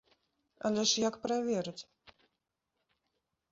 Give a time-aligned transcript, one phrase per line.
[0.69, 1.83] Але ж як праверыць?